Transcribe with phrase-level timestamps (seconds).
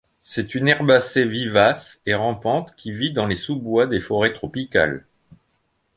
[0.23, 5.05] C'est une herbacée vivace et rampante qui vit dans les sous-bois des forêts tropicales.